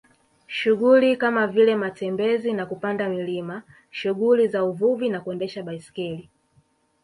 Shughuli 0.47 1.17
kama 1.17 1.47
vile 1.47 1.75
matembezi 1.75 2.53
na 2.53 2.65
kupanda 2.65 3.09
milima 3.09 3.63
shughuli 3.91 4.47
za 4.47 4.63
uvuvi 4.63 5.09
na 5.09 5.21
kuendesha 5.21 5.63
baiskeli 5.63 6.29